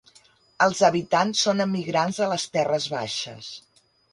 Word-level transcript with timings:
Els 0.65 0.79
habitants 0.87 1.43
són 1.47 1.63
emigrants 1.67 2.23
de 2.25 2.31
les 2.35 2.49
terres 2.57 2.89
baixes. 2.99 3.53